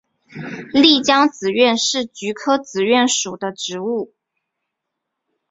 [0.73, 4.15] 丽江紫菀是菊科紫菀属的植物。